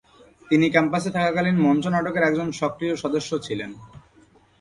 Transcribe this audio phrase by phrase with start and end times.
[0.49, 3.71] তিনি ক্যাম্পাসে থাকাকালীন মঞ্চ নাটকের একজন সক্রিয় সদস্য ছিলেন।